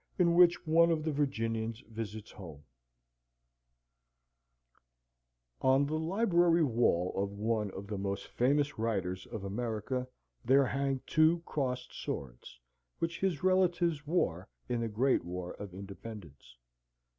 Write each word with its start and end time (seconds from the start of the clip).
In 0.17 0.33
which 0.33 0.65
one 0.65 0.89
of 0.89 1.03
the 1.03 1.11
Virginians 1.11 1.81
visits 1.81 2.31
home 2.31 2.63
On 5.61 5.85
the 5.85 5.99
library 5.99 6.63
wall 6.63 7.13
of 7.15 7.37
one 7.37 7.69
of 7.69 7.85
the 7.85 7.99
most 7.99 8.25
famous 8.25 8.79
writers 8.79 9.27
of 9.27 9.43
America, 9.43 10.07
there 10.43 10.65
hang 10.65 11.01
two 11.05 11.43
crossed 11.45 11.93
swords, 11.93 12.59
which 12.97 13.19
his 13.19 13.43
relatives 13.43 14.07
wore 14.07 14.49
in 14.67 14.81
the 14.81 14.87
great 14.89 15.23
War 15.23 15.53
of 15.59 15.71
Independence. 15.71 16.57